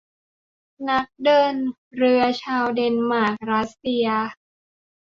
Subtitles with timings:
[0.89, 1.53] นักเดิน
[1.95, 4.07] เรือชาวเดนมาร์กรัสเซีย